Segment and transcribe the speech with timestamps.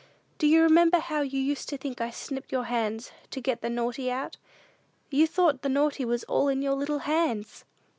[0.39, 3.69] "Do you remember how you used to think I snipped your hands to 'get the
[3.69, 4.37] naughty out?'
[5.11, 7.65] You thought the naughty was all in your little hands!"